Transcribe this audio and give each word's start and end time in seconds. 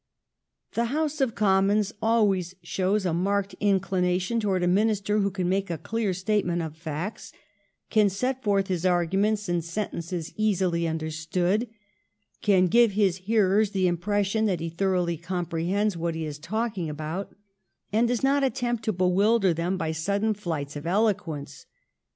The 0.73 0.85
House 0.85 1.21
of 1.21 1.35
Commons 1.35 1.93
always 2.01 2.55
shows 2.63 3.05
a 3.05 3.13
marked 3.13 3.53
inclination 3.59 4.39
towards 4.39 4.65
a 4.65 4.67
Minister 4.67 5.19
who 5.19 5.29
can 5.29 5.47
make 5.47 5.69
a 5.69 5.77
clear 5.77 6.11
statement 6.11 6.63
of 6.63 6.75
facts, 6.75 7.31
can 7.91 8.09
set 8.09 8.41
forth 8.41 8.65
his 8.65 8.83
arguments 8.83 9.47
in 9.47 9.61
sentences 9.61 10.33
easily 10.35 10.87
understood, 10.87 11.69
can 12.41 12.65
give 12.65 12.93
his 12.93 13.17
hearers 13.27 13.73
the 13.73 13.85
impression 13.85 14.47
that 14.47 14.59
he 14.59 14.69
thoroughly 14.71 15.17
comprehends 15.17 15.95
what 15.95 16.15
he 16.15 16.25
is 16.25 16.39
talking 16.39 16.89
about, 16.89 17.35
and 17.93 18.07
does 18.07 18.23
not 18.23 18.43
attempt 18.43 18.83
to 18.85 18.91
bewilder 18.93 19.53
them 19.53 19.77
by 19.77 19.91
sudden 19.91 20.33
flights 20.33 20.75
of 20.75 20.87
eloquence. 20.87 21.67